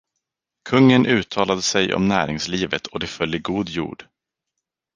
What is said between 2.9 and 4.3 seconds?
det föll i god jord.